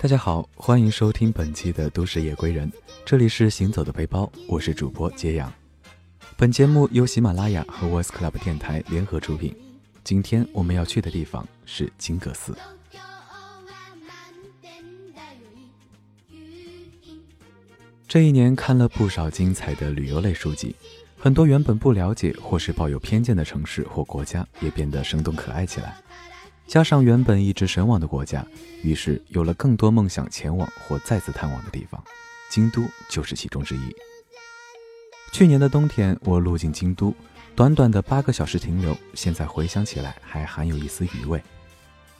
[0.00, 2.70] 大家好，欢迎收听本期的《都市夜归人》，
[3.04, 5.52] 这里是行走的背包，我是主播揭阳。
[6.36, 9.54] 本节目由喜马拉雅和 Voice Club 电台联合出品。
[10.02, 12.56] 今天我们要去的地方是金阁寺。
[18.06, 20.76] 这一年看了不少精彩的旅游类书籍，
[21.24, 25.96] 很多原本不了解或是抱有偏见的城市或国家也变得生动可爱起来。
[26.66, 28.46] 加上原本一直神往的国家，
[28.82, 32.04] 于是有了更多梦想前往或再次探望的地方，
[32.50, 33.96] 京都就是其中之一。
[35.32, 37.14] 去年的冬天，我路经京都，
[37.54, 41.42] 短短的八个小时停留，现在回想起来还含有一丝余味。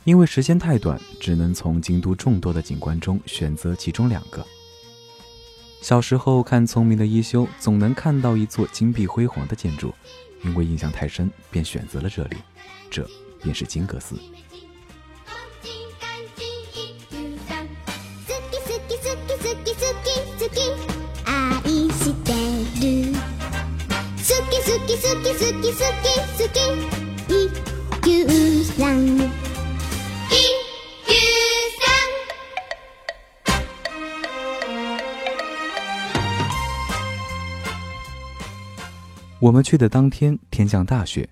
[0.05, 4.43] 因为时间太短，只能从京都众多的景观中选择其中两个。
[5.85, 9.93] 小时候看聪明的一休，总能看到一座金碧辉煌的建筑，
[10.43, 12.39] 因为印象太深，便选择了这里。
[12.91, 13.07] 这。
[13.43, 14.17] 便是金阁寺。
[39.45, 41.29] 我们去的当天，天降大雪。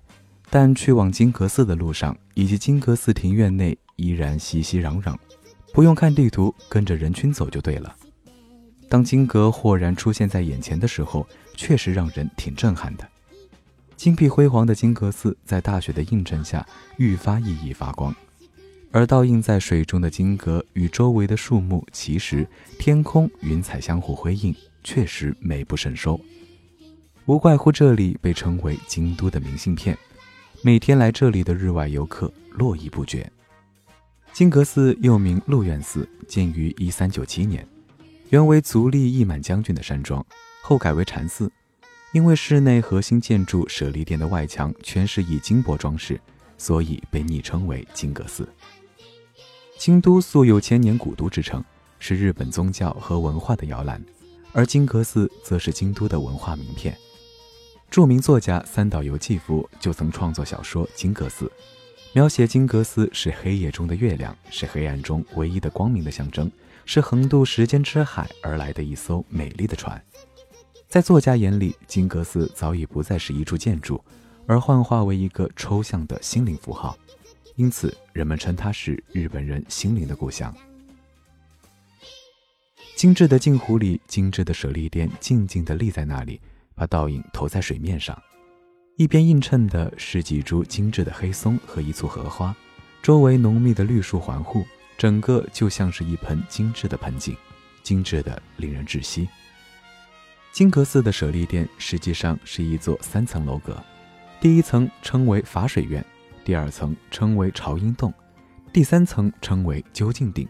[0.51, 5.15] 但去往金阁寺的路上，以及金阁寺庭院内依然熙熙攘攘，
[5.73, 7.95] 不用看地图，跟着人群走就对了。
[8.87, 13.09] 当金阁豁然出现在眼前的时候，确实让人挺震撼的。
[13.95, 16.63] 金碧辉煌的金阁寺在大雪的映衬下
[16.97, 18.15] 愈发熠熠发光，
[18.91, 26.21] 而倒映在水中的金阁与周围的树木、奇石、天空、云彩相互辉映，确实美不胜收。
[27.25, 29.97] 无怪乎这里被称为京都的明信片。
[30.61, 33.31] 每天来这里的日外游客络绎不绝。
[34.33, 37.65] 金阁寺又名鹿苑寺，建于一三九七年，
[38.29, 40.25] 原为足利义满将军的山庄，
[40.61, 41.49] 后改为禅寺。
[42.11, 46.19] 因为室内核心建筑舍利殿的外墙全是以金箔装饰，
[46.57, 48.47] 所以被昵称为金阁寺。
[49.77, 51.63] 京都素有千年古都之称，
[51.99, 54.03] 是日本宗教和文化的摇篮，
[54.51, 56.95] 而金阁寺则是京都的文化名片。
[57.93, 61.45] 著名作家三岛由纪夫就曾创作小说《金阁寺》，
[62.11, 66.51] 描写金阁寺是黑夜中的月亮，是黑暗中唯一的光明的象征，
[66.85, 70.03] 是横渡时间之海而来的一艘美丽的船。
[70.87, 74.03] 在作家眼里，金阁寺早已不再是一处建筑，
[74.47, 76.97] 而幻化为一个抽象的心灵符号，
[77.57, 80.51] 因此人们称它是日本人心灵的故乡。
[82.95, 86.41] 精致的镜湖里，精致的舍利殿静静地立在那里。
[86.75, 88.19] 把倒影投在水面上，
[88.97, 92.55] 一边映衬的是几株精致的黑松和一簇荷花，
[93.01, 94.65] 周围浓密的绿树环护，
[94.97, 97.35] 整个就像是一盆精致的盆景，
[97.81, 99.27] 精致的令人窒息。
[100.51, 103.81] 金阁寺的舍利殿实际上是一座三层楼阁，
[104.39, 106.05] 第一层称为法水院，
[106.45, 108.13] 第二层称为朝音洞，
[108.71, 110.47] 第三层称为究竟顶。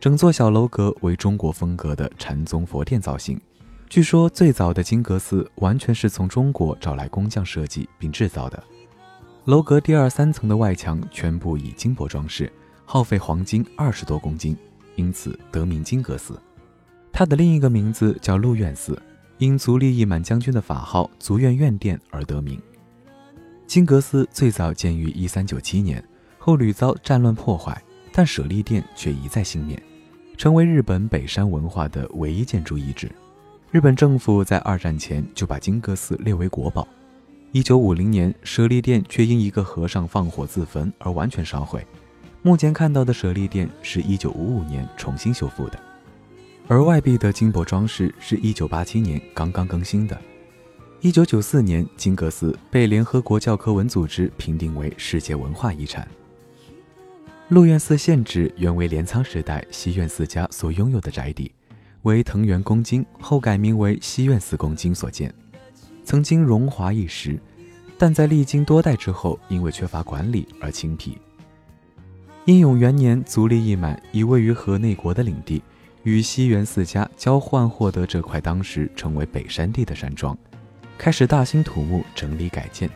[0.00, 3.38] 整座小楼阁为中国风格的禅宗佛殿造型。
[3.88, 8.62] 据说最早的金阁寺完全是从中国找来工匠设计并制造的。
[9.46, 12.52] 楼阁第二三层的外墙全部以金箔装饰，
[12.84, 14.54] 耗费黄金二十多公斤，
[14.96, 16.38] 因此得名金阁寺。
[17.10, 19.00] 它的另一个名字叫鹿苑寺，
[19.38, 22.60] 因足利义满将军的法号足院院殿而得名。
[23.66, 26.04] 金阁寺最早建于一三九七年，
[26.36, 27.82] 后屡遭战乱破坏，
[28.12, 29.82] 但舍利殿却一再幸免，
[30.36, 33.10] 成为日本北山文化的唯一建筑遗址。
[33.70, 36.88] 日本政府在二战前就把金阁寺列为国宝。
[37.52, 41.86] 一九五零年，舍利殿却因一个和尚放火自焚而完全烧毁。
[42.40, 45.78] 目前看到的舍利殿是一九五五年重新修复的，
[46.66, 50.18] 而外壁的金箔装饰是一九八七年刚刚更新的。
[51.02, 56.08] 一九九四年，金阁寺被联合国教科文组织评定为世界文化遗产。
[57.48, 61.52] 鹿苑寺现址原为镰仓时代西苑寺家所拥有的宅邸。
[62.08, 65.30] 为藤原公金，后改名为西苑寺公金所建，
[66.04, 67.38] 曾经荣华一时，
[67.98, 71.14] 但在历经多代之后，因为缺乏管理而清贫。
[72.46, 75.62] 英永元年，足利义满以位于河内国的领地，
[76.02, 80.34] 与西园寺家交换获得这块当时称为北山地的山庄，
[80.96, 82.88] 开始大兴土木整理改建。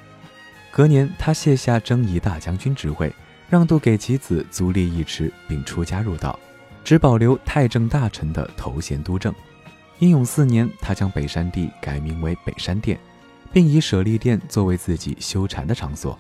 [0.71, 3.15] 隔年，他卸下征夷大将军职位，
[3.51, 6.39] 让渡给其子足利义持，并出家入道。
[6.85, 9.35] 只保留太政大臣的头衔督政。
[9.99, 12.99] 英永四年，他将北山地改名为北山殿，
[13.53, 16.19] 并以舍利殿作为自己修禅的场所。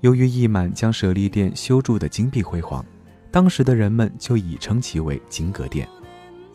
[0.00, 2.84] 由于义满将舍利殿修筑的金碧辉煌，
[3.30, 5.86] 当时的人们就已称其为金阁殿。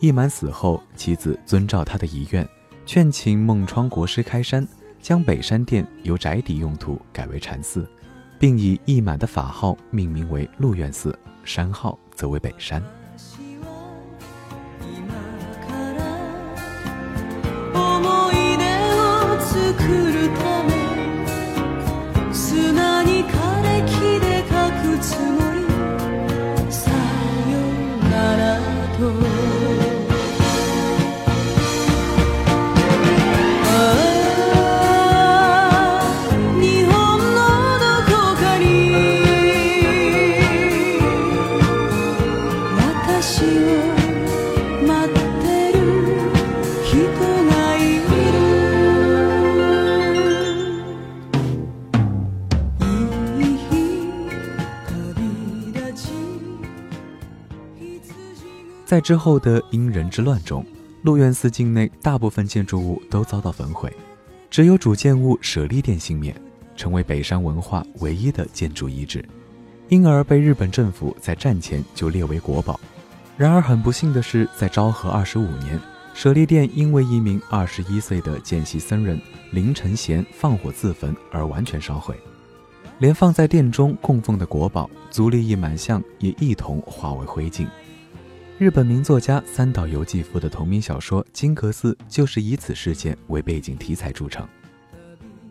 [0.00, 2.46] 义满死后，妻子遵照他的遗愿，
[2.84, 4.66] 劝请孟窗国师开山，
[5.00, 7.88] 将北山殿由宅邸用途改为禅寺，
[8.38, 12.82] 并以义满的法号命名为鹿苑寺，山号则为北山。
[58.88, 60.64] 在之后的因人之乱中，
[61.02, 63.94] 鹿苑寺境内大部分建筑物都遭到焚毁，
[64.48, 66.34] 只有主建物舍利殿幸免，
[66.74, 69.22] 成为北山文化唯一的建筑遗址，
[69.90, 72.80] 因而被日本政府在战前就列为国宝。
[73.36, 75.78] 然而很不幸的是，在昭和二十五年，
[76.14, 79.20] 舍利殿因为一名二十一岁的见习僧人
[79.50, 82.18] 林承贤放火自焚而完全烧毁，
[83.00, 87.66] 连放在殿中供奉的国宝足利义满像也一同化为灰烬。
[88.58, 94.44] 日本名作家三岛由纪夫的同名小说《金阁寺》就是以此事件为背景题材著称。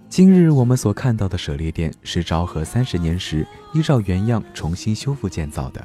[0.10, 5.82] 今日我们所看到的舍利殿是昭和三十年时依照原样重新修复建造的。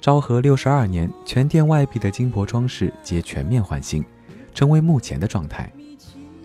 [0.00, 4.04] 昭和六十二年，全殿外壁的金箔装饰皆全面换新，
[4.52, 5.72] 成为目前的状态。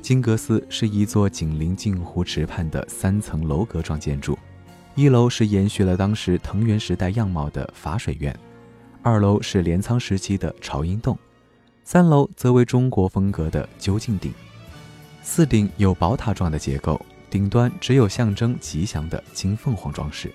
[0.03, 4.37] 金阁寺是一座紧邻镜湖池畔的三层楼阁状建筑，
[4.93, 8.37] 一楼是延续了当时藤原时代样貌的法水院。
[9.05, 11.15] 二楼是镰仓时期的朝阴洞，
[11.83, 14.33] 三楼则为中国风格的究竟顶。
[15.21, 16.99] 四顶有宝塔状的结构，
[17.29, 20.33] 顶端只有象征吉祥的金凤凰装饰。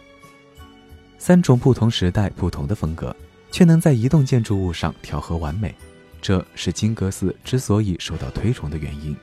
[1.18, 3.14] 三种不同时代、不同的风格，
[3.50, 5.74] 却能在一栋建筑物上调和完美，
[6.22, 9.16] 这是金阁寺之所以受到推崇的原因。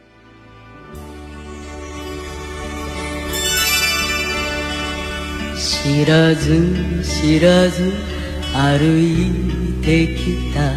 [8.57, 10.75] 歩いてきた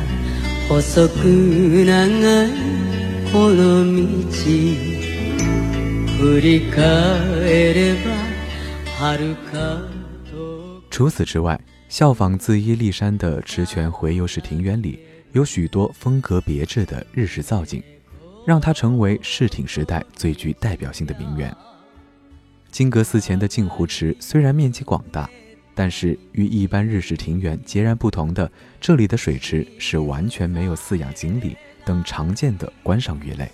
[0.67, 1.13] 細く
[1.85, 2.49] 長い
[3.31, 4.31] この道
[6.17, 8.11] 振り返れば
[8.99, 9.81] 遥か
[10.89, 11.59] 除此之外，
[11.89, 14.99] 效仿自伊利山的池泉回游式庭园里
[15.33, 17.83] 有许多风格别致的日式造景，
[18.45, 21.53] 让它成为世町时代最具代表性的名园。
[22.71, 25.29] 金阁寺前的镜湖池虽然面积广大。
[25.80, 31.56] 但是与一般日式庭园截然不同的，这里的水池是完全没有饲养锦鲤
[31.86, 33.50] 等常见的观赏鱼类。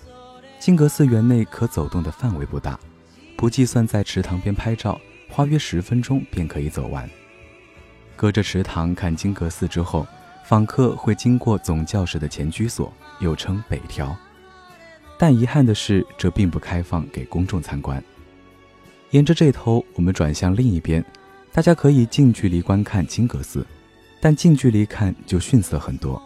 [0.59, 2.77] 金阁寺园内可走动的范围不大，
[3.37, 7.09] 不计算在池塘边拍照，花约十分钟便可以走完。
[8.17, 10.05] 隔着池塘看金阁寺之后，
[10.43, 14.13] 访客会经过总教室的前居所，又称北条。
[15.17, 18.03] 但遗憾的是，这并不开放给公众参观。
[19.11, 21.01] 沿着这头，我们转向另一边。
[21.57, 23.65] 大家可以近距离观看金阁寺，
[24.21, 26.21] 但近距离看就逊色很多。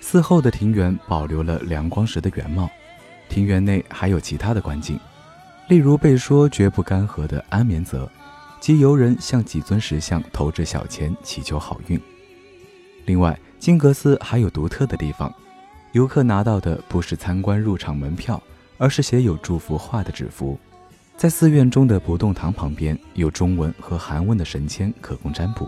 [0.00, 2.66] 寺后的庭园保留了梁光时的原貌，
[3.28, 4.98] 庭园内还有其他的观景，
[5.68, 8.10] 例如被说绝不干涸的安眠泽，
[8.58, 12.00] 即游人向几尊石像投掷小钱祈求好运。
[13.04, 15.30] 另外，金阁寺还有独特的地方，
[15.92, 18.42] 游客拿到的不是参观入场门票，
[18.78, 20.58] 而是写有祝福话的纸符。
[21.16, 25.66] 在寺院中的不动堂旁边，有中文和韩文的神签可供占卜。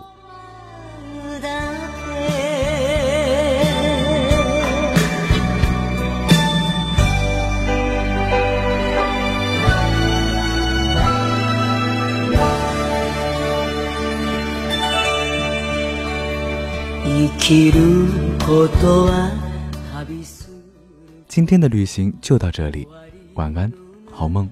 [21.27, 22.87] 今天的旅行就到这里，
[23.35, 23.71] 晚安，
[24.11, 24.47] 好梦。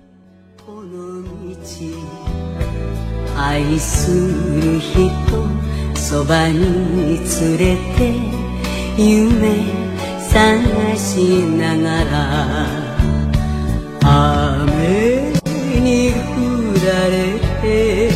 [3.36, 5.02] 愛する人
[5.96, 8.14] そばに連れて
[9.02, 9.66] 夢
[10.30, 12.68] 探しながら
[14.02, 15.34] 雨
[15.82, 16.14] に降
[16.86, 18.12] られて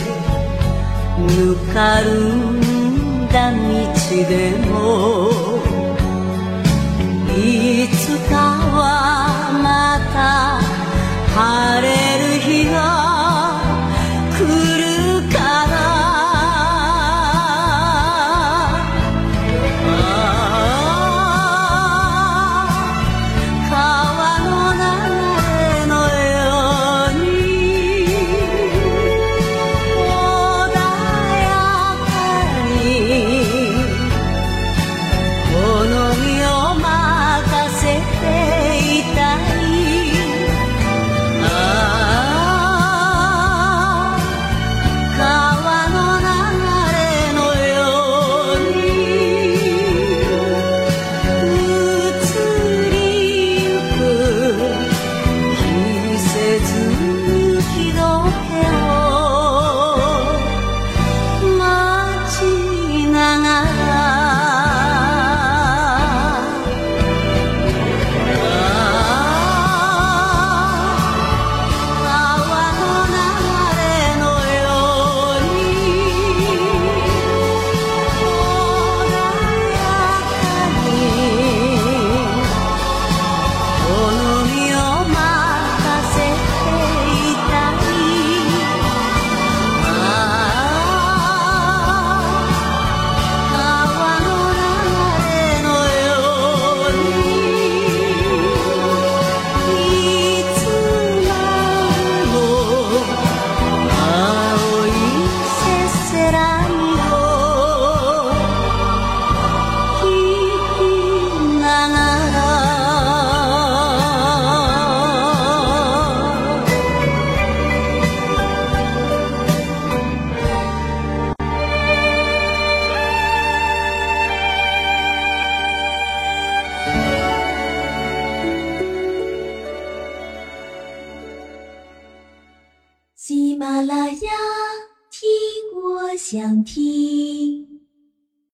[1.18, 2.49] ぬかる